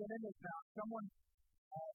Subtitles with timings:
[0.00, 0.58] we've in this now.
[0.80, 1.06] Someone,
[1.76, 1.92] uh,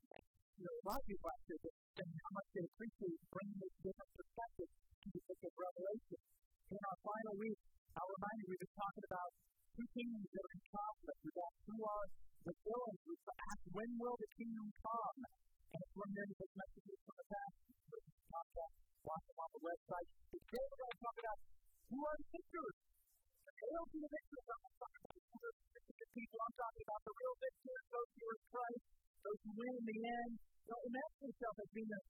[0.62, 4.12] you know, a lot of people there saying how much they appreciate bringing this different
[4.14, 6.22] perspective to the book of Revelation.
[6.70, 7.60] In our final week,
[7.98, 9.30] I'll remind you, we've been talking about
[9.74, 11.20] two kingdoms that are in conflict.
[11.26, 12.06] We've got who are
[12.46, 13.02] the villains.
[13.10, 15.18] We've asked when will the kingdom come?
[15.74, 16.54] And if we're hearing those
[31.76, 32.05] being an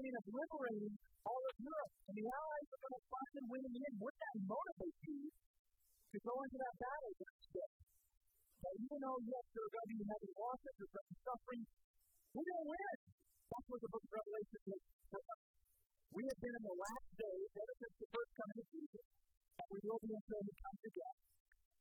[0.00, 0.94] the of liberating
[1.28, 1.92] all of Europe.
[2.08, 3.96] And the Allies are going to find and win in the end.
[4.00, 7.72] Wouldn't that motivate you to go into that battle next day?
[8.60, 11.20] That even though, yes, there are going to be heavy losses, there's going to be
[11.20, 11.62] suffering,
[12.32, 12.96] we're going to win.
[13.50, 15.40] That's what the book of Revelation us.
[16.10, 19.04] We have been in the last days ever since the first coming of Jesus,
[19.60, 21.16] and we will be until he comes again.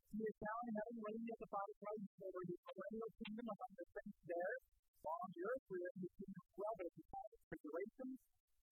[0.10, 3.48] He is down in heaven reigning at the Father's right hand over his millennial kingdom
[3.54, 4.56] among the saints there.
[5.00, 8.10] On the earth, we are the kingdom as well, but it's a time tribulation.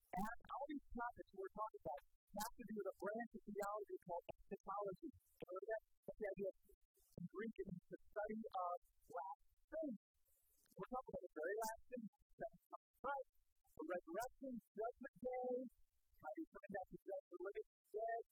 [0.08, 2.02] And all these topics we're talking about
[2.38, 5.12] have to do with a branch of theology called eschatology.
[5.38, 5.82] That?
[6.08, 6.50] That's the idea
[7.18, 8.76] in Greek, it means the study of
[9.10, 10.00] last things.
[10.78, 12.52] We're talking about the very last things, that
[13.02, 13.32] Christ,
[13.78, 15.54] the resurrection, judgment day,
[16.22, 18.24] how he's coming back to judge the living dead,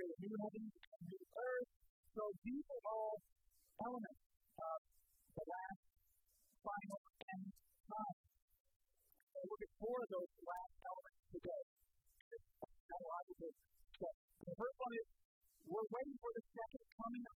[0.00, 1.70] a new heaven and new earth.
[2.16, 3.14] So these are all
[3.84, 4.22] elements
[4.56, 4.78] of
[5.36, 5.89] the last
[6.60, 7.00] final
[7.30, 7.46] end
[7.88, 8.18] time.
[9.32, 11.64] So at four of those last elements today.
[14.00, 15.06] The first one is
[15.70, 17.39] we're waiting for the second coming of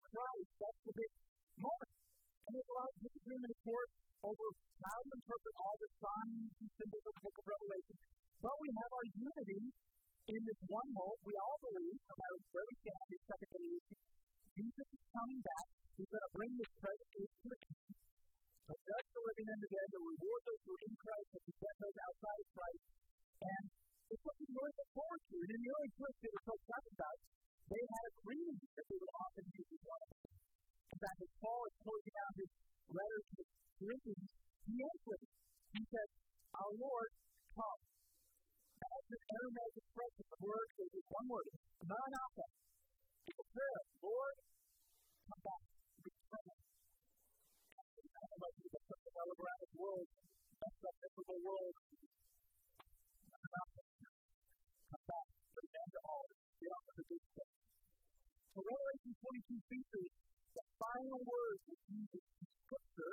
[59.91, 60.21] 22
[60.55, 63.13] the final words of Jesus in Scripture.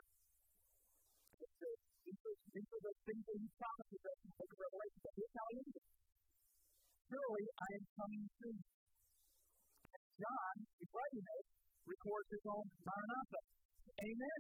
[2.08, 5.00] These are, the things that he promises us in the book of Revelation.
[5.06, 5.48] But how.
[7.08, 8.58] Surely I am coming soon.
[8.58, 11.26] And John, who's writing
[11.88, 13.42] records his own Maranatha.
[13.98, 14.40] Amen.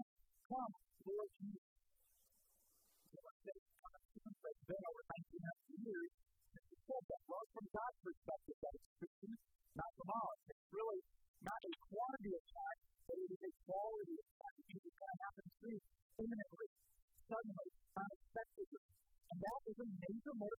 [0.49, 0.73] Come,
[1.05, 1.67] Lord Jesus.
[3.13, 6.11] So say, it's been over 1900 years
[6.53, 7.21] since he said that.
[7.29, 9.33] Well, from God's perspective, that it's Christian,
[9.77, 10.41] not from ours.
[10.49, 11.01] It's really
[11.45, 14.57] not a quantity of time, but it is a quality of time.
[14.67, 15.79] It is going to happen soon,
[16.17, 16.67] imminently,
[17.27, 17.67] suddenly,
[17.97, 18.83] unexpectedly.
[19.27, 20.56] And that is a major motivation,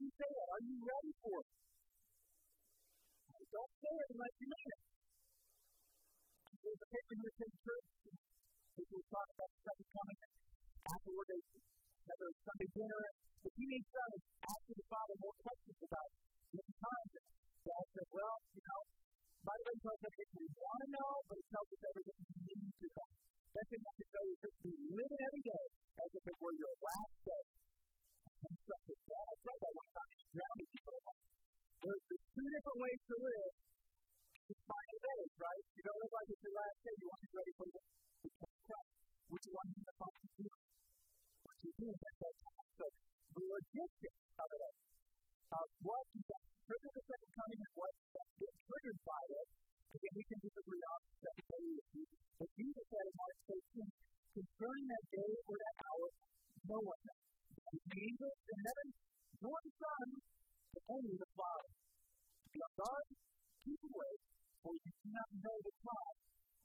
[0.00, 0.48] you say that?
[0.48, 1.48] Are you ready for it?
[3.50, 4.80] Don't say it unless you mean it.
[6.60, 7.88] There's a paper in the church.
[8.80, 10.18] People talk about the second coming.
[10.80, 13.02] Afterward, have a Sunday dinner.
[13.40, 16.20] The teenage son is asking the father more questions about it.
[16.50, 17.10] Many times,
[17.64, 18.82] dad said, Well, you know,
[19.40, 22.54] by the way, tells everything we want to know, but it tells us everything we
[22.60, 23.08] need to know.
[23.50, 25.64] Thing I can tell you just be living every day
[26.00, 27.44] as if it were your last day.
[28.40, 30.12] That one time.
[30.32, 30.96] Drowning people.
[31.80, 33.52] There's, two different ways to live.
[34.48, 35.64] It's final days, right?
[35.76, 36.94] You don't live like it's your last day.
[36.96, 37.82] You want to be ready for the,
[38.40, 38.80] the.
[39.30, 40.48] Which one you the to do?
[41.44, 42.34] What you do at that.
[42.80, 44.74] So the logistics of it.
[45.50, 49.48] Uh, what that triggers the second coming and what that gets triggered by it.
[49.90, 51.36] Again, we can disagree on that.
[52.40, 53.84] But Jesus said in Mark 13,
[54.32, 56.06] concerning that day or that hour,
[56.70, 57.19] no one knows.
[57.70, 58.88] The angels in heaven,
[59.46, 60.06] nor the Son,
[60.74, 61.70] but only the Father.
[62.50, 63.06] On guard,
[63.62, 64.12] keep away,
[64.58, 66.16] for you do not know the time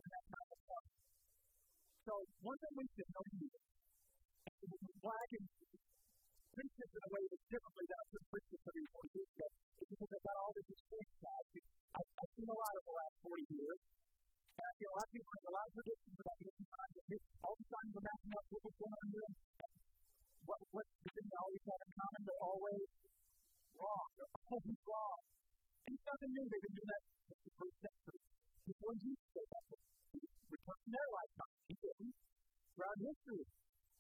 [0.02, 0.88] when that time will come.
[2.10, 3.62] So, one thing we should know here,
[5.06, 8.62] why I can preach this in a way that's differently than I could preach this
[8.66, 9.48] 30 40 years ago,
[9.78, 11.40] is because I've got all this experience now.
[12.02, 13.80] I've, seen a lot of the last 40 years.
[14.58, 16.94] And I feel a lot of people make a lot of predictions about different times.
[17.46, 19.30] All the times we're matching up with what's going on here.
[20.46, 22.86] What, what the thing they always have in common, they're always
[23.82, 24.08] wrong.
[24.14, 25.20] They're always wrong.
[25.86, 26.46] And it's nothing new.
[26.46, 28.22] They've been doing that since the first century.
[28.66, 29.66] Before Jesus said that.
[30.46, 31.54] Return to their lifetime.
[31.66, 32.14] He didn't.
[32.76, 33.44] Throughout history,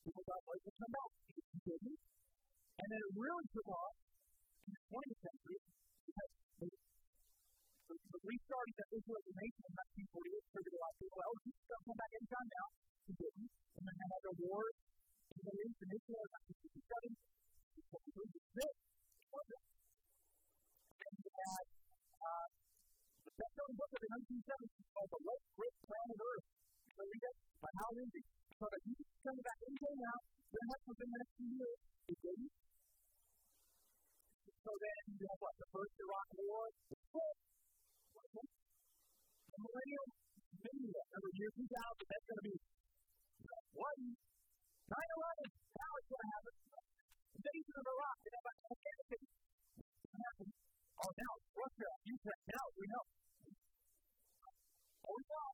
[0.05, 1.11] people thought, well, he come back.
[1.33, 1.99] He didn't.
[2.75, 3.95] And then it really took off
[4.65, 5.59] in the 20th century
[6.05, 6.31] because
[6.61, 9.73] the, the, the restarting of Israel nation in
[10.13, 11.19] 1948 triggered a lot of people.
[11.25, 12.67] Oh, he's going to come back anytime now.
[13.05, 13.49] He didn't.
[13.75, 14.77] And then they had the wars
[15.35, 17.11] in the East and Israel in 1967.
[17.75, 18.75] It was this.
[19.15, 19.65] It wasn't.
[20.95, 21.65] And you had
[22.15, 22.47] uh,
[23.25, 26.45] the best-selling book of the 1970s called The Late Great Planet Earth.
[26.95, 28.23] So read it by Hal Lindsey.
[28.55, 30.17] So that you can anytime now.
[30.45, 31.79] We're going to have something in the next few years.
[32.05, 32.53] It didn't.
[34.65, 35.55] So then you have what?
[35.59, 36.97] The first Iraq War, the
[39.55, 40.07] the millennium,
[40.63, 42.55] media, number year 2000, that's going to be
[43.75, 44.01] one,
[44.85, 45.49] 9 11,
[45.81, 46.53] now it's going to happen.
[47.41, 49.21] Invasion of Iraq, and about Afghanistan.
[50.13, 50.53] What happened?
[51.01, 53.05] Oh, now Russia, Ukraine, now we know.
[55.09, 55.49] Oh, we know.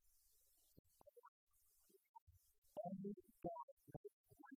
[2.76, 4.56] Only God knows when.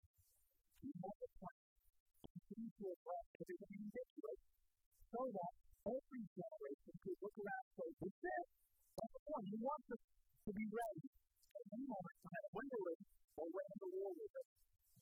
[0.83, 1.59] He has a plan
[2.35, 4.41] continue to address everything ridiculous
[5.15, 5.53] so that
[5.87, 8.47] every generation could look around and say, This is
[8.99, 9.47] That's the point.
[9.55, 13.47] He wants us to be ready at any moment, no matter when we're ready or
[13.51, 14.35] when the war with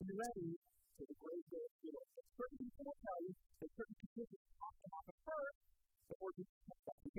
[0.03, 0.49] be ready
[0.97, 2.09] for the great day of the Lord.
[2.33, 5.57] Certain people will tell you that certain conditions have to happen first
[6.09, 7.13] before this doesn't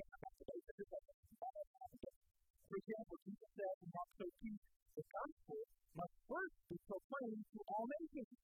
[2.69, 4.59] For example, Jesus said in Mark 13,
[4.95, 5.61] the gospel
[5.95, 8.35] must first be proclaimed to all nations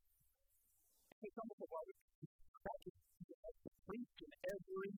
[1.21, 2.97] take some of the that is
[3.85, 4.91] preached in every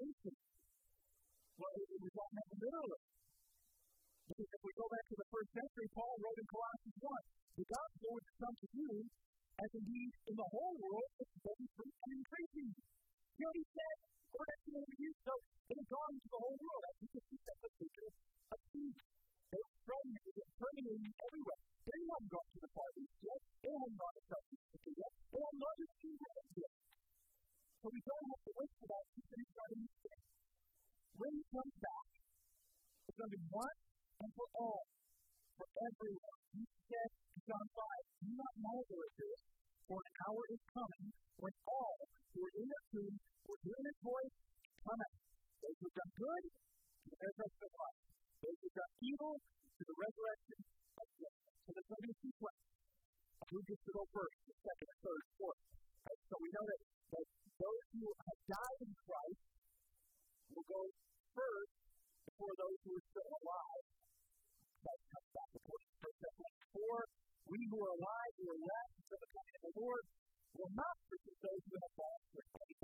[0.00, 0.34] nation.
[1.60, 3.17] Well, it was all meant literally.
[4.38, 7.66] Because if we go back to the first century, Paul wrote in Colossians 1, the
[7.74, 8.90] gospel which has come to you,
[9.58, 12.70] as indeed in the whole world, is very preached and increasing.
[13.34, 13.96] You know, he said,
[14.30, 16.82] we're actually going to use so it has gone to the whole world.
[16.86, 18.10] As you can see, that's a picture
[18.54, 19.00] of peace.
[19.50, 21.60] They were spreading it, it everywhere.
[21.82, 23.42] They hadn't gone to the parties yet.
[23.42, 25.12] They hadn't gone to South yet.
[25.34, 26.74] They hadn't gone to the museums yet.
[27.82, 30.14] So we don't have to wait for that to finish to.
[31.18, 32.06] When he comes back,
[33.02, 33.87] it's going to be once
[34.18, 34.82] and for all,
[35.54, 36.38] for everyone.
[36.54, 39.40] He said in John 5, do not marvel at this,
[39.86, 41.06] for an hour is coming
[41.38, 41.98] when all
[42.34, 43.14] who are in the tomb
[43.46, 44.36] will hear his voice
[44.82, 45.18] come out.
[45.58, 48.00] Those who done good, to the resurrection of life.
[48.38, 50.58] Those who done evil, to the resurrection
[50.98, 51.38] of death.
[51.62, 52.60] So there's going to be a sequence
[53.48, 55.62] who gets to go first, the second, third, fourth.
[56.04, 56.20] Right?
[56.28, 56.80] So we know that,
[57.16, 57.26] that
[57.58, 59.42] those who have died in Christ
[60.52, 60.82] will go
[61.32, 61.74] first
[62.28, 63.87] before those who are still alive.
[67.48, 70.04] We who are alive, who are left to the coming of the Lord,
[70.52, 72.82] will not forsake those who have fallen for faith.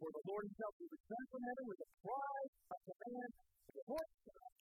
[0.00, 2.40] For the Lord himself will return from heaven with a cry,
[2.72, 4.53] a command, and a voice of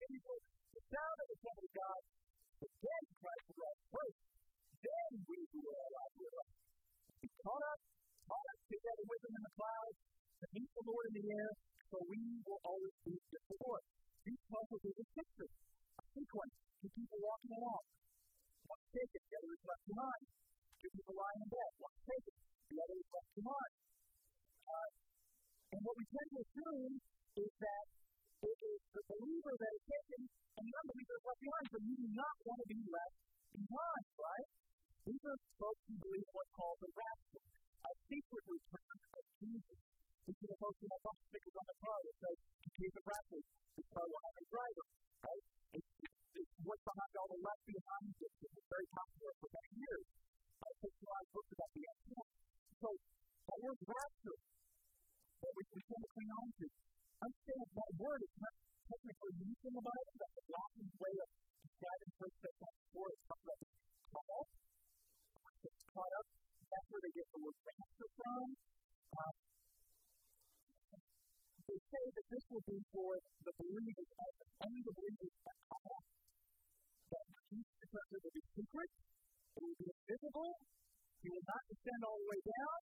[69.13, 69.35] Um,
[71.63, 73.11] they say that this will be for
[73.45, 74.81] the believers only.
[74.83, 76.01] The believers at all.
[77.13, 78.89] That Jesus' presence will be secret,
[79.53, 80.53] it will be invisible,
[81.21, 82.79] he will not descend all the way down.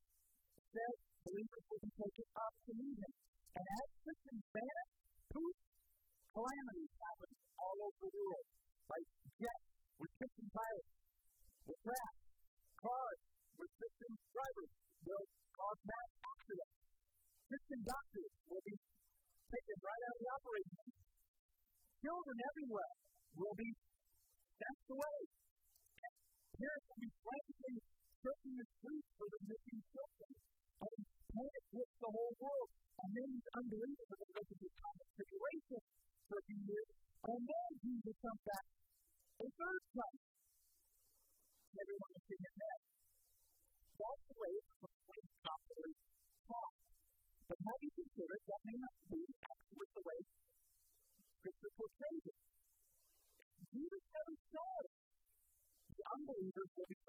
[0.56, 0.94] Instead,
[1.28, 3.14] believers will be taken up to meet him.
[3.60, 4.92] And as Christians vanish,
[5.36, 5.56] poof,
[6.32, 8.48] calamities happen all over the world.
[8.88, 9.68] Like jets
[10.00, 10.92] with Christian pilots,
[11.68, 12.22] with rats,
[12.80, 13.20] cars
[13.60, 14.72] with Christian drivers.
[15.06, 15.30] They'll
[15.62, 16.72] on that accident.
[17.46, 20.94] Christian doctors will be taken right out of the operating room.
[22.02, 22.94] Children everywhere
[23.38, 23.70] will be
[24.58, 25.18] sent away.
[26.58, 27.78] Parents will be frantically
[28.22, 30.32] searching the streets for the missing children.
[30.82, 31.00] And
[31.30, 32.70] panic hits the whole world.
[33.02, 35.80] And then he's unbelievable because of his common situation
[36.30, 36.90] for a few years.
[37.22, 38.66] And then Jesus comes back
[39.42, 40.20] a third time.
[41.72, 42.82] Everyone is in their head.
[44.02, 44.54] That's the way
[45.44, 45.94] properly
[46.48, 46.76] taught.
[47.50, 50.20] But have you considered it, that may not be actually the way
[51.42, 52.40] Scripture portrays it.
[53.74, 54.86] Jesus never said.
[55.98, 57.00] The unbelievers will be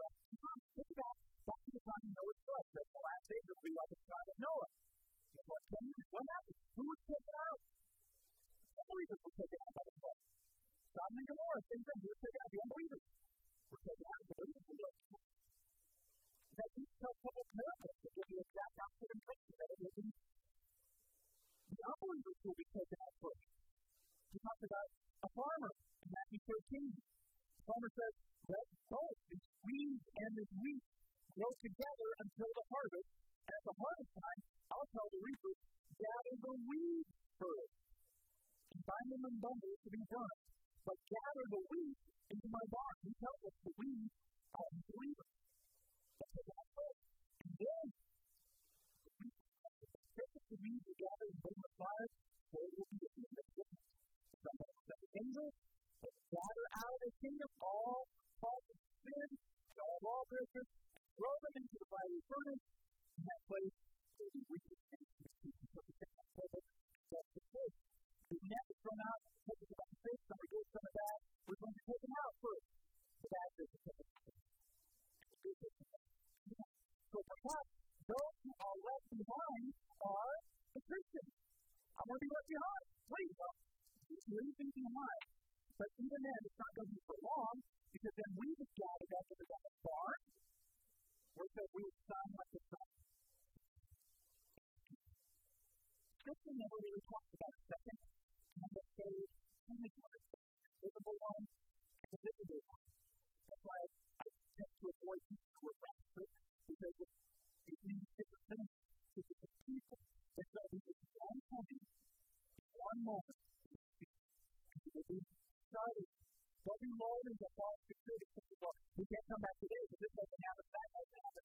[117.33, 118.13] things that fall into.
[118.37, 121.45] Some people, we can't come back today this doesn't happen, that doesn't happen.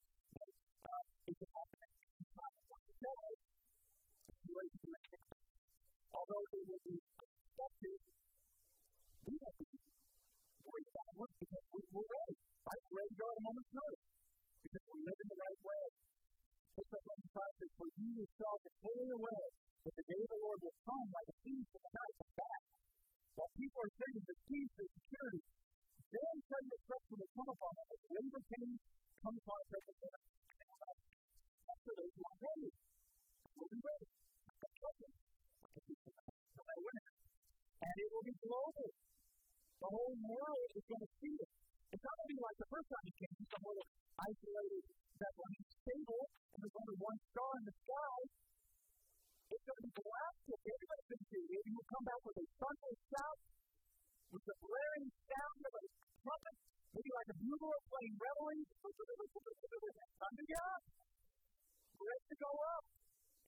[0.83, 2.55] Uh, it can happen at any time.
[6.11, 7.99] Although they will be expected,
[9.31, 9.79] we have to be
[10.67, 12.35] worried about it because we're, ready.
[12.67, 12.83] Right?
[12.91, 14.03] We're ready to go at a moment's notice
[14.67, 15.83] because we live in the right way.
[16.83, 19.43] It's like when God For you yourself to clearly away,
[19.87, 22.61] that the day of the Lord will come like a thief in the night back.
[23.39, 25.45] While people are saying the peace and security,
[26.07, 27.99] then President Jackson was come upon us.
[28.07, 28.79] When the king
[29.19, 30.31] comes upon President Jackson,
[31.67, 32.71] after those who are ready,
[33.59, 34.07] will be ready.
[37.77, 38.87] And it will be global.
[39.83, 41.49] The whole world is going to see it.
[41.91, 43.83] It's not going to be like the first time you came, the whole
[44.17, 46.23] isolated that Bethlehem stable,
[46.55, 48.17] and there's only one star in the sky.
[49.47, 50.59] It's going to be blasted.
[50.71, 51.63] Everybody's going to see it.
[51.67, 53.37] It will come back with a thunderous shout
[54.31, 55.83] with the blaring sound of a
[56.19, 56.55] trumpet,
[56.91, 58.67] maybe like a bugle playing reveille.
[60.17, 60.75] Thunder, yeah.
[61.97, 62.83] Ready to go up.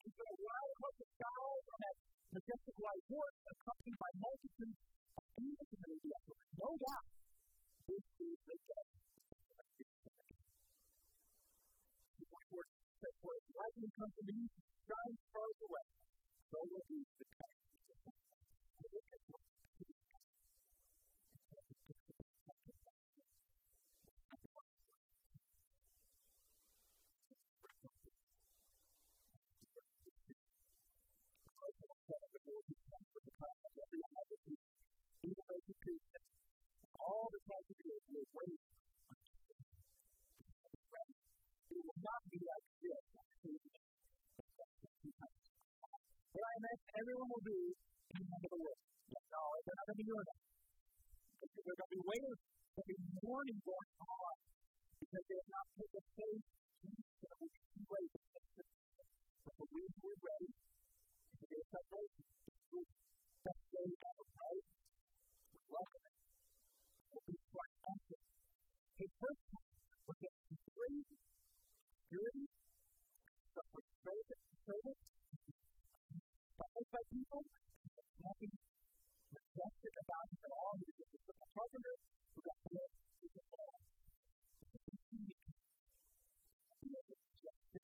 [0.00, 1.96] He's going to ride across the sky on that
[2.30, 6.14] majestic white horse, accompanied by multitudes of demons and the
[6.56, 7.06] No doubt,
[7.84, 8.86] this is the day.
[13.00, 15.88] That where lightning comes from the east, shines far away,
[16.52, 17.60] so will be the time.
[37.10, 38.60] All the time to do will wait
[41.70, 43.04] it will not be like this.
[46.30, 47.58] What I meant everyone will do
[48.10, 48.80] in the end of the world.
[49.10, 50.40] No, they're not going to be that.
[51.40, 52.36] They're going to be waiting.
[52.74, 54.34] There'll be mourning going on
[55.02, 56.46] because they have not put the faith
[56.86, 58.04] in the way
[59.46, 62.24] but the we who are ready to get separation.
[63.40, 64.64] That's the way ever, right?
[65.50, 65.99] We it.
[67.90, 68.22] Triumphant.
[69.02, 69.42] His first
[70.06, 70.34] was that
[70.70, 71.02] three
[72.06, 72.46] purity,
[73.50, 73.90] service,
[74.62, 75.02] service,
[76.54, 77.42] followed by people,
[78.22, 78.52] nothing
[79.34, 80.74] rejected about him at all.
[80.78, 81.96] He was just a carpenter
[82.30, 83.74] who got blessed with the law.
[86.78, 87.82] He was rejected,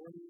[0.00, 0.28] worthy,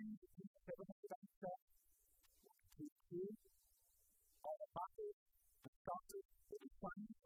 [0.00, 0.16] the
[3.12, 3.36] food,
[4.40, 5.12] all the boxes,
[5.60, 7.20] the sauces, the the to.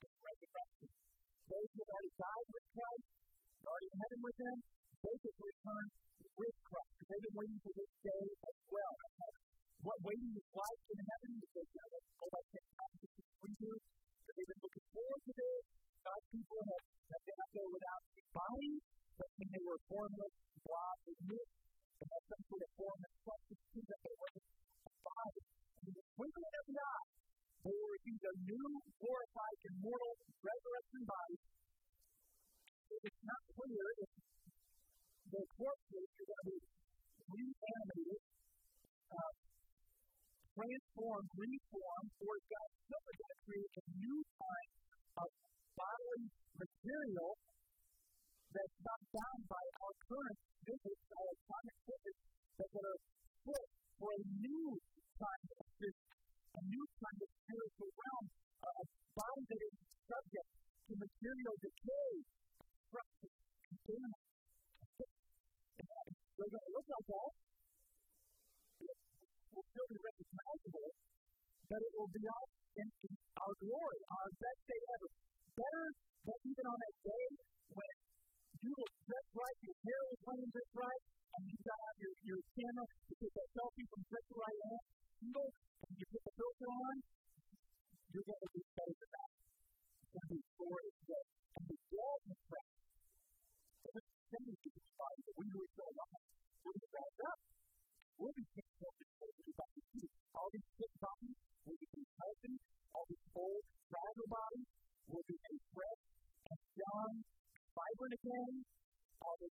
[0.00, 0.08] The
[1.76, 2.68] already died with
[4.24, 4.56] with him,
[4.96, 5.86] they to return
[6.40, 6.88] with.
[7.04, 7.60] They've been waiting
[8.48, 8.96] as well.
[9.84, 11.66] What waiting is like in heaven is they
[12.16, 13.08] go by 10 times to
[13.44, 13.76] preview
[14.32, 15.62] they've been looking forward to this.
[16.02, 18.72] God's people have, have been up there without body,
[19.20, 21.44] but when they were formless, blah, they knew
[22.02, 24.46] and had some sort of form and substance that they wasn't
[24.82, 25.42] a body.
[25.82, 27.06] In twinkling of eye,
[27.62, 28.68] they receive a new,
[28.98, 31.38] glorified, immortal, resurrection body.
[32.92, 34.10] It's not clear if
[35.32, 36.58] the corpses are going to be
[37.22, 38.20] reanimated,
[39.14, 39.32] uh,
[40.52, 42.71] transformed, reformed, or if God's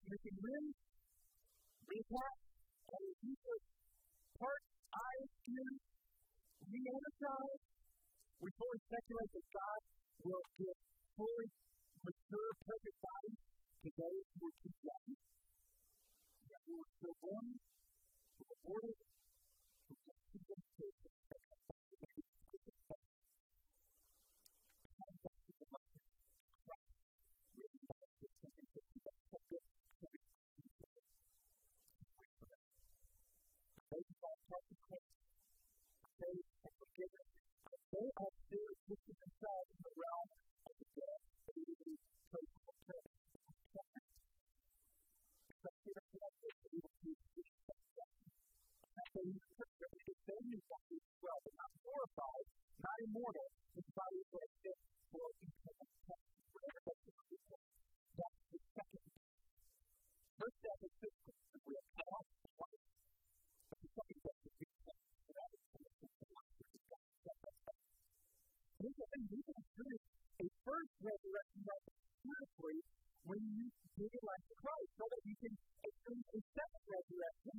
[0.09, 0.75] missing limbs,
[1.85, 2.35] recap,
[2.89, 3.65] all the useless
[4.41, 5.73] parts, eyes, skin,
[6.65, 7.65] re-energized.
[8.41, 9.79] We fully speculate that God
[10.25, 10.77] will give
[11.13, 11.49] fully
[12.01, 13.41] mature, perfect bodies
[13.85, 15.09] to those who are too young,
[16.49, 17.47] are still born,
[37.89, 40.29] They are still looking themselves in the realm
[40.69, 41.97] of the dead, baby,
[42.29, 43.09] playful they.
[45.49, 46.69] And that's why you can.
[51.29, 52.45] are not glorified,
[52.77, 53.49] not immortal.
[60.37, 61.48] First step is physical.
[68.79, 69.07] Here's the
[69.43, 70.07] can experience
[70.39, 71.83] a first resurrection life
[72.15, 72.79] spiritually
[73.27, 73.65] when you
[73.99, 77.55] give your life to Christ, so that you can experience a second resurrection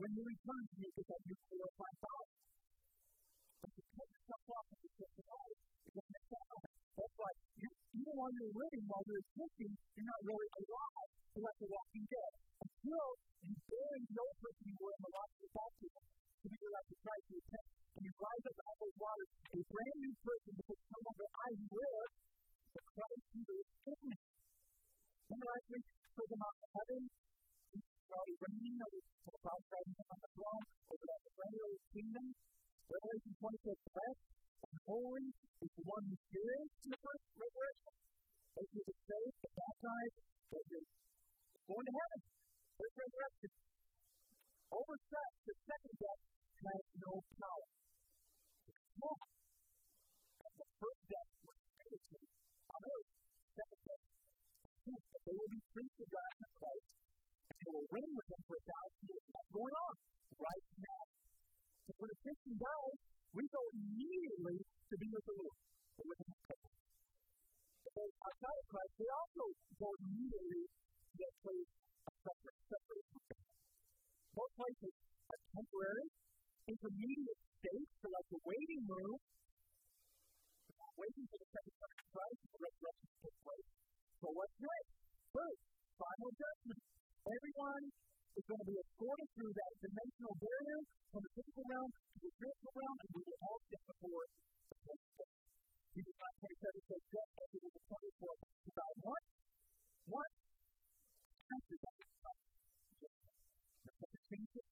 [0.00, 1.92] when you return to make it that you glorify
[3.60, 6.46] But you cut yourself off and you take it out, it doesn't make that
[6.96, 7.32] That's why,
[7.92, 9.72] even while you're living, while you're existing,
[62.02, 62.98] when a Christian dies,
[63.30, 65.58] we go immediately to be with the Lord,
[66.02, 66.34] or with Him.
[67.94, 69.44] But outside of Christ, they also
[69.78, 71.70] go immediately to that place
[72.02, 73.46] of separate, separate from God.
[74.34, 74.94] Both places
[75.30, 76.06] are temporary,
[76.74, 79.18] intermediate states, so like the waiting room,
[80.98, 83.68] waiting for the second coming of Christ, the resurrection to take place.
[84.18, 84.90] So what's next?
[85.30, 85.62] First,
[86.02, 86.82] final judgment.
[87.22, 87.84] Everyone
[88.32, 90.80] is going to be escorted through that dimensional barrier
[91.12, 94.08] from the physical realm to the spiritual realm, and we will all stand before the
[94.08, 94.30] Lord.
[95.92, 98.32] Jesus 5 27 says, Death entered into 24
[98.72, 99.22] about what?
[100.08, 100.30] What?
[101.52, 101.96] Answer that.
[103.02, 104.71] The second changes.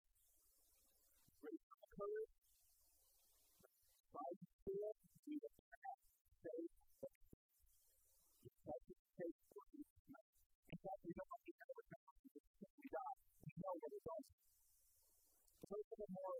[15.71, 16.35] Those of more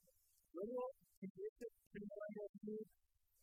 [0.59, 0.91] literal,
[1.23, 2.89] convicted, premillennial views,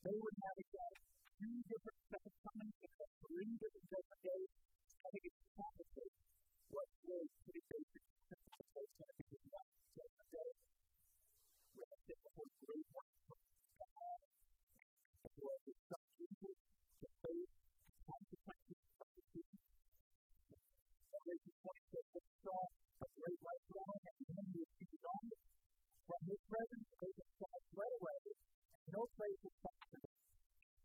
[0.03, 0.93] they would have that
[1.39, 4.51] two different second comings, except three different judgment days.
[4.99, 6.19] I think it's complicated.
[6.75, 8.35] What's pretty basic, to
[9.15, 9.39] be the
[9.95, 10.51] judgment day.
[11.71, 12.31] Going to the
[12.67, 13.39] great one from
[13.79, 14.19] God.
[15.23, 16.57] As well as some Jesus,
[16.99, 17.51] the faith,
[18.11, 19.59] consequences of decision.
[21.15, 22.59] Revelation 26, what we saw
[22.97, 23.96] a great white throne
[26.07, 28.19] From his presence, they fly fled away,
[28.95, 30.07] no place is found.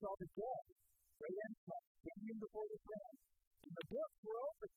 [0.03, 0.65] Saw the dead,
[1.15, 3.17] great and small, standing before the throne.
[3.63, 4.73] And the books were open.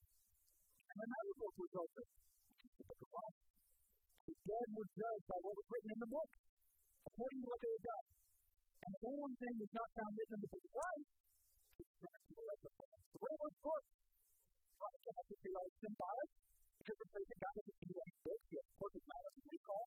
[0.86, 2.06] And another book was open.
[2.06, 3.40] The book of life.
[4.30, 6.32] The dead were judged by what was written in the book,
[7.10, 8.06] according to what they had done.
[8.86, 11.10] And if one thing was not found written in the book of life,
[11.76, 16.30] to the of the The way it was right, it has to be like symbolic,
[16.78, 19.86] because of the God of the kingdom this, he has perfect knowledge and recall.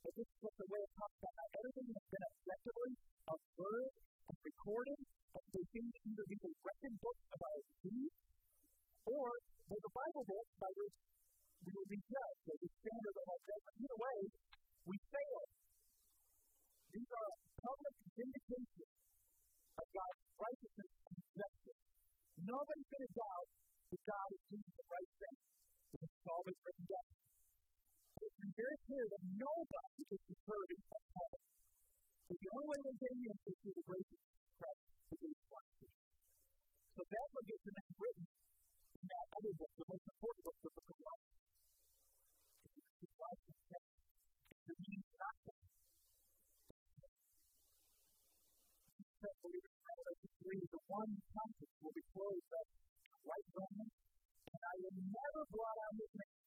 [0.00, 2.92] But this is what the way it talks about everything that's been objectively
[3.28, 3.96] observed
[4.32, 5.00] and recorded,
[5.36, 8.16] and they seem to either be the record books of our deeds,
[9.04, 9.28] or
[9.68, 10.96] they're the Bible books by which
[11.60, 13.74] we will be judged, or the standard of our judgment.
[13.76, 14.18] Either way,
[14.88, 15.42] we fail.
[16.90, 18.92] These are public vindications
[19.76, 21.80] of God's righteousness and justice.
[22.40, 23.48] Nobody's going to doubt
[23.92, 25.36] that God is doing the right thing.
[26.00, 27.19] It's always written down.
[28.40, 31.42] Very clear that nobody is deserving of heaven.
[32.24, 34.20] So the only way they get in is through the grace of
[34.56, 34.80] Christ,
[35.12, 35.92] who is Christ.
[36.96, 38.24] So that's what gets the name written
[38.96, 41.26] in that other book, the most important book, the book of life.
[42.80, 43.88] It's life is death.
[45.20, 45.60] Nothing.
[49.20, 52.68] Believers in Revelation 3, the one conscience will be closed up
[53.20, 53.96] white garments
[54.48, 56.40] and I will never blot out his name.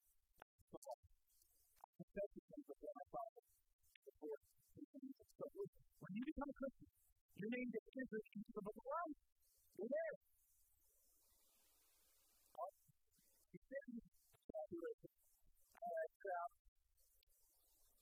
[5.44, 5.68] So
[6.00, 6.88] when you become a Christian,
[7.36, 9.18] your name gets entered into the book of life.
[9.76, 10.16] You're there.
[13.44, 14.56] You so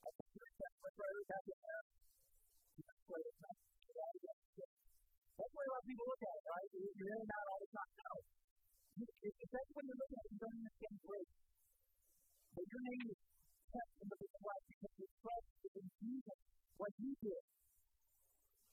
[0.02, 0.72] I think you're set.
[0.82, 1.84] Let's write it back in there.
[5.32, 6.68] That's why a lot of people look at it, right?
[6.72, 7.92] You're in and out all the time.
[7.98, 8.14] No
[9.02, 11.32] especially when you're looking at you don't understand grace.
[12.52, 13.20] But your name is
[13.72, 16.40] kept in the book of life because your trust in Jesus,
[16.82, 17.42] what you did.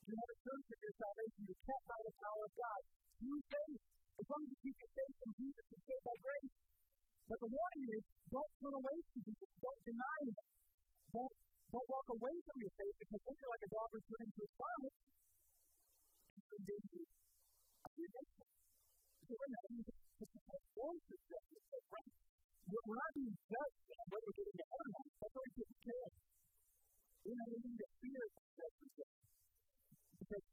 [0.10, 1.42] You have a search of your salvation.
[1.46, 2.82] You're kept by the power of God.
[3.22, 3.82] Through faith.
[4.18, 6.54] As long as you keep your faith in Jesus, you're saved by grace.
[7.30, 9.50] But the warning is, don't turn away from Jesus.
[9.62, 10.38] Don't deny him.
[11.14, 11.34] Don't,
[11.70, 14.54] don't walk away from your faith because then you're like a dog returning to his
[14.58, 14.96] vomit.
[16.34, 18.48] It's in danger of your nation.
[19.30, 21.66] So we're not even just a force of justice.
[22.70, 25.06] We're not being judged whether we're getting to heaven or not.
[25.22, 26.12] That's already taken care of.
[27.20, 28.24] We don't need to fear
[30.20, 30.46] Because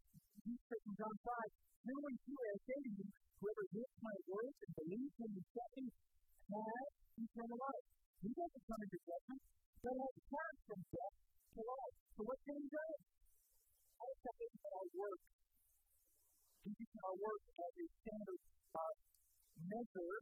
[0.42, 1.31] Jesus says in John 5,
[1.87, 3.07] Knowing who I say to you,
[3.38, 7.87] whoever hears my words and believes in the second has eternal life.
[8.26, 9.42] He doesn't come into judgment,
[9.87, 11.16] but has passed from death
[11.55, 11.96] to life.
[12.18, 12.87] So what can he do?
[14.02, 15.20] All stuff is our work.
[16.66, 18.42] Jesus our work as a standard
[18.74, 18.94] uh,
[19.70, 20.14] measure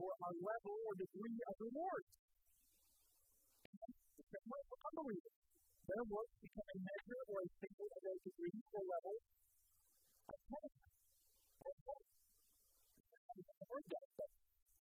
[0.00, 2.04] or our level or degree of reward.
[3.68, 5.49] That's what unbelievers.
[5.90, 9.16] Their works become a measure or a standard of a degree or level
[10.30, 10.90] of punishment.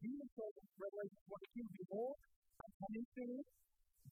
[0.04, 2.16] Jesus says in Revelation 22, Behold,
[2.60, 3.40] I'm coming soon,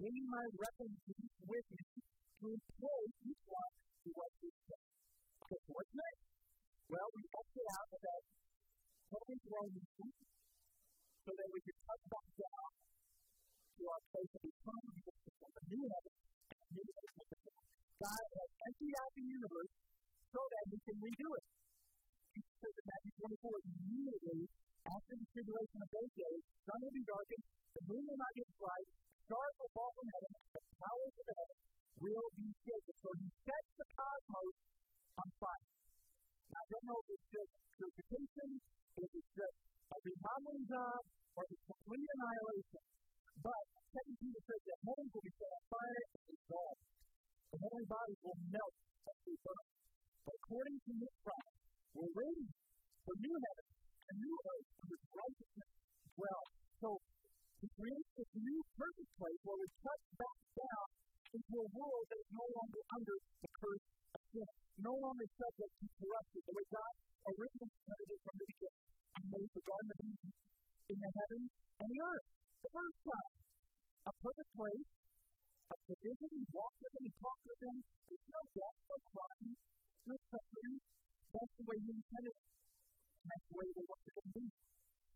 [0.01, 1.85] bringing my recompense with me
[2.41, 4.85] to employ each one to what he said.
[5.53, 6.25] So what's next?
[6.89, 8.23] Well, we exit out of that
[9.13, 10.11] holy throne room
[11.29, 16.17] so that we can touch back down to our place of eternity, the new heaven
[16.17, 16.26] new earth.
[16.67, 19.73] God has emptied out the universe
[20.35, 21.47] so that we can redo it.
[22.35, 24.43] He says in Matthew 24, immediately
[24.83, 28.51] after the tribulation of those days, sun will be darkened, the moon will not give
[28.59, 28.89] light,
[29.31, 31.57] stars will fall from heaven, the powers of heaven
[32.03, 32.95] will be shaken.
[32.99, 34.57] So he sets the cosmos
[35.23, 35.67] on fire.
[36.51, 38.49] Now, I don't know if it's just purification,
[39.07, 41.01] if it's just a remodeling job,
[41.37, 42.83] or the complete annihilation.
[43.43, 43.63] But
[43.97, 46.83] Second Peter says that heaven will be set on fire and dissolved.
[47.53, 48.75] The heavenly bodies will melt
[49.07, 49.73] and be burned.
[50.27, 51.59] But according to this promise,
[51.97, 52.51] we're waiting
[53.07, 53.67] for new heaven
[54.07, 55.73] a new earth in which righteousness
[56.15, 56.51] dwells.
[56.79, 56.89] So,
[57.59, 60.87] he creates this new perfect place where we touch back down
[61.35, 65.73] into a world that is no longer under the curse of sin, no longer subject
[65.83, 66.95] to corruption, the way God
[67.27, 68.85] originally intended it from the beginning.
[69.17, 70.31] He made the Garden of Eden
[70.87, 71.51] in the heavens
[71.83, 72.29] and the earth.
[72.67, 73.35] The first time,
[74.11, 74.91] a perfect place,
[75.71, 77.77] a provision, he walked with them, he talked with them,
[78.11, 79.51] there's no death, no crime,
[80.11, 80.75] no suffering.
[81.31, 82.47] That's the way he intended it
[83.27, 84.47] that's the way they want to be.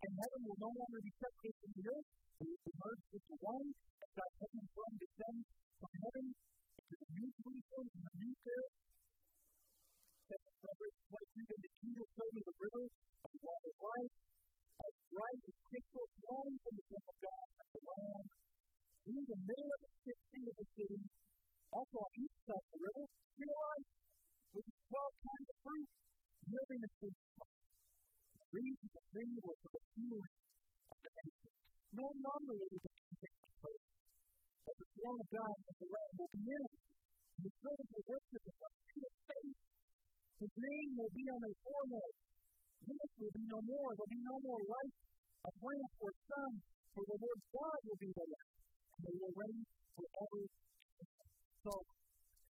[0.01, 2.09] And heaven will no longer be separated from the earth.
[2.41, 3.69] It will be merged into one.
[3.71, 5.47] As God's heaven throne descends
[5.79, 8.75] from heaven into the new Jerusalem and the new earth.
[10.31, 14.15] That Revelation 22, then the king will show the river of the water of life,
[14.81, 18.27] as bright as crystal flowing from the temple of God and the Lamb.
[19.11, 21.01] In the middle of the city of the city,
[21.71, 23.05] also on each side of the river,
[23.37, 23.89] tree life,
[24.57, 25.89] with 12 kinds of fruit,
[26.51, 27.17] yielding its fruit
[28.51, 30.35] reason the thing was for the healing
[30.91, 31.55] of the nation.
[31.95, 33.87] No longer will it be taking place.
[34.67, 36.75] But the throne of God and the Lamb will be in it.
[37.41, 39.61] The servants will worship him on his face.
[40.41, 42.13] His name will be on their forehead.
[42.81, 43.91] This will be no more.
[43.93, 44.95] There will be no more light
[45.45, 46.53] of lamp or sun,
[46.97, 48.45] for the Lord God will be there.
[48.93, 49.61] And they will reign
[49.97, 50.41] forever.
[51.61, 51.73] So,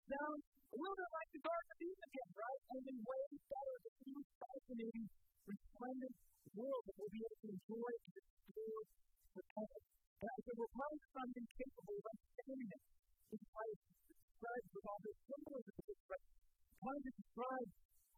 [0.09, 2.61] sounds a little bit like the Garden of Eden again, right?
[2.69, 5.07] Only way better, the most fascinating
[5.49, 6.17] resplendent
[6.53, 8.83] world that we'll be able to enjoy and explore
[9.33, 9.79] forever.
[10.19, 12.83] And I said, we're probably incapable of understanding it.
[13.29, 15.77] Is why it's described with all this symbolism,
[16.09, 16.21] but
[16.81, 17.69] trying to describe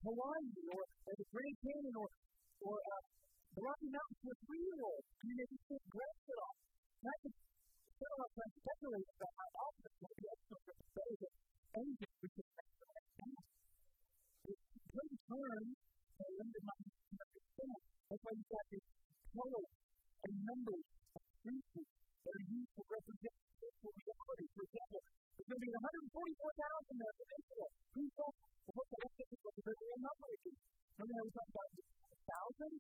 [0.01, 2.09] Hawaii or, or the Grand Canyon or,
[2.65, 3.03] or uh,
[3.53, 5.05] the Rocky Mountains to a three-year-old.
[5.05, 6.57] I mean, they just can't grasp it all.
[7.01, 10.27] And I could spend a lot of time speculating about how often going to be
[10.31, 11.33] extra for the day that
[11.81, 13.01] anything we can expect.
[14.51, 17.81] It's good turn and limited my understand.
[18.09, 18.89] That's why you've got these
[19.31, 19.71] colors
[20.21, 21.91] and numbers of creatures
[22.25, 24.47] that are used to represent spiritual reality.
[24.51, 25.01] For example,
[25.41, 27.25] there's going to be 144,000 there for
[27.97, 28.45] well,
[28.77, 29.73] what the the
[30.05, 30.29] number?
[30.37, 32.73] Remember how we talked about a thousand?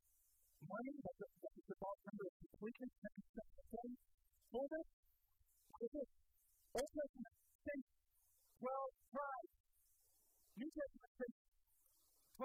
[0.68, 3.96] Money, that's a, that's a number of completion, 10%.
[4.52, 4.86] Hold it.
[5.72, 6.08] What is it?
[6.76, 7.80] Old Testament, says
[8.60, 9.52] 12 tribes.
[10.60, 11.32] New Testament says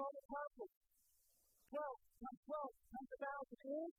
[0.00, 0.72] apostles.
[1.76, 1.92] 12
[2.24, 3.92] times 12 times thousand is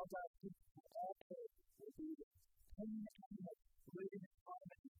[0.00, 0.08] all
[0.40, 3.60] people, all ten animals
[3.96, 4.92] living in harmony.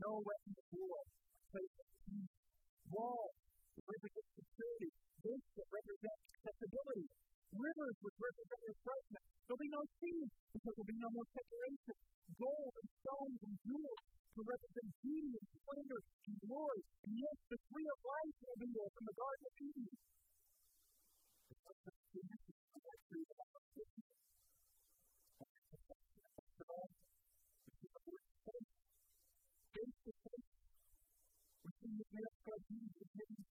[0.00, 1.00] No weapon of war,
[1.52, 2.32] place of peace.
[2.88, 3.36] Walls
[3.84, 4.90] represent security.
[5.20, 7.06] Gates that represent accessibility.
[7.56, 9.24] Rivers which represent refreshment.
[9.44, 10.22] There'll be no sea
[10.56, 11.96] because there'll be no more separation.
[12.36, 14.00] Gold and stones and jewels
[14.36, 16.82] to represent beauty and splendor and glory.
[17.04, 19.88] And yes, the tree of life will be there from the Garden of Eden.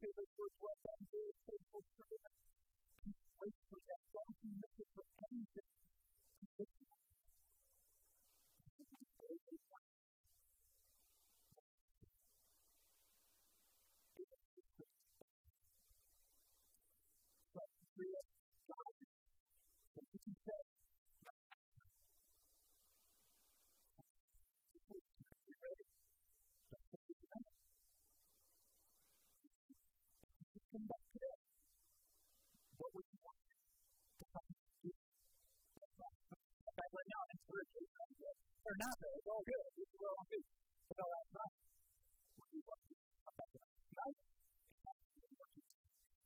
[0.06, 2.38] given was what I'm doing, faithful servant.
[3.42, 3.96] Wait for that.
[38.76, 39.16] Or not, though.
[39.16, 39.72] It's all good.
[39.80, 40.44] This is where I want to be.
[40.92, 41.52] But no, that's not.
[42.36, 43.00] What do you want to do?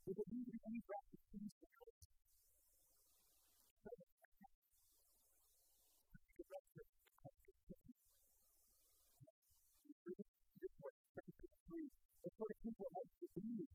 [0.09, 1.93] If it needs to be any practice, please do it.
[12.19, 13.69] It's what people like to be.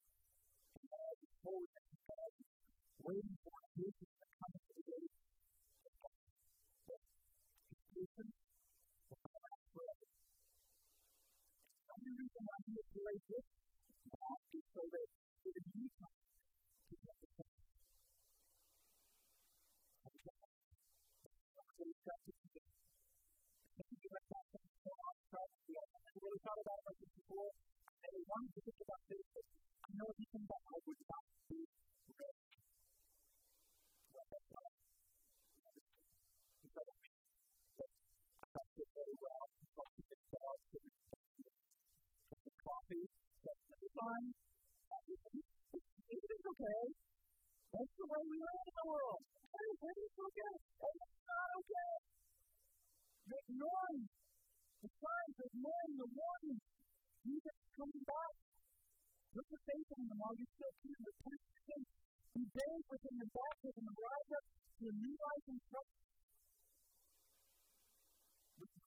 [0.91, 2.47] God is holy and God is
[3.07, 4.14] waiting for come to
[13.15, 13.47] is like this
[14.11, 15.07] now is so that
[15.47, 16.19] the new time
[16.91, 17.47] to get the same.
[17.47, 17.71] To.
[23.79, 24.47] Thank you for that.
[24.51, 25.19] Thank you so much.
[25.31, 25.47] I
[26.19, 27.55] really thought about it like this before
[44.15, 45.43] that's the.
[45.75, 46.83] It is okay.
[47.75, 49.23] That's the way we live in the world.
[49.27, 50.55] It's okay.
[50.79, 51.93] Hey, it's not okay.
[53.25, 54.03] Ignoring
[54.85, 56.65] the signs, ignoring the warnings,
[57.25, 58.35] Jesus coming back.
[59.35, 60.95] Look at faith in him while you still can.
[60.95, 61.83] Repent of sin.
[62.35, 63.03] Be buried with
[63.35, 64.45] baptism and rise up
[64.79, 65.99] to a new life in Christ.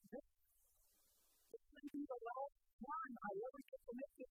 [0.07, 0.27] This,
[1.75, 4.31] may the last time I ever get to make this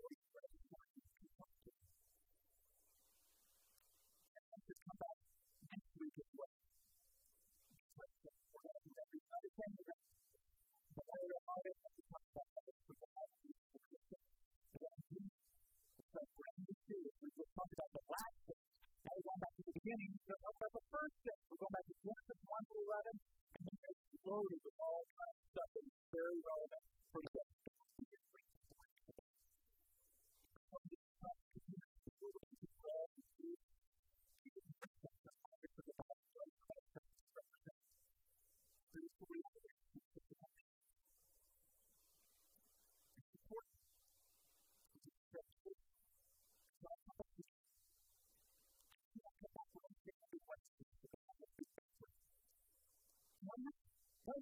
[17.55, 18.63] talked about the last thing
[19.01, 20.11] now we're going back to the beginning.
[20.29, 21.37] So that's the first step.
[21.49, 23.17] We're going back to Genesis 1 to 11,
[23.57, 26.90] and then it's loaded with all kinds of stuff that is very relevant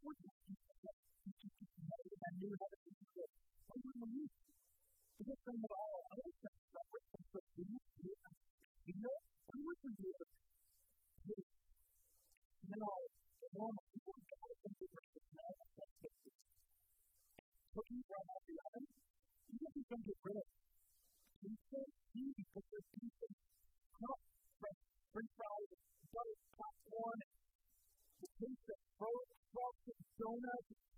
[0.03, 0.29] would do
[0.83, 0.95] that?
[2.25, 2.91] I knew how to do
[3.23, 3.31] it.
[3.67, 4.55] Why would you use it?
[5.19, 5.98] Because from all
[30.19, 30.88] donuts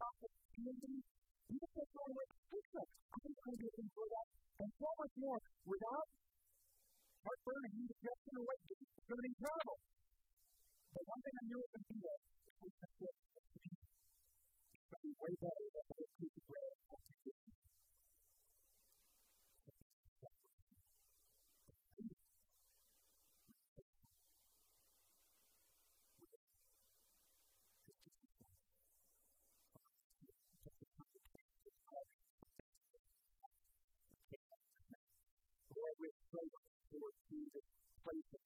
[38.04, 38.42] place of